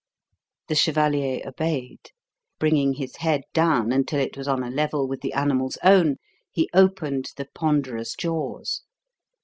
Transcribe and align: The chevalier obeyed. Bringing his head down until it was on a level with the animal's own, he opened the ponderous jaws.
The 0.67 0.73
chevalier 0.73 1.43
obeyed. 1.45 2.09
Bringing 2.57 2.93
his 2.93 3.17
head 3.17 3.43
down 3.53 3.91
until 3.91 4.19
it 4.19 4.35
was 4.35 4.47
on 4.47 4.63
a 4.63 4.71
level 4.71 5.07
with 5.07 5.21
the 5.21 5.33
animal's 5.33 5.77
own, 5.83 6.15
he 6.49 6.71
opened 6.73 7.27
the 7.37 7.45
ponderous 7.53 8.15
jaws. 8.15 8.81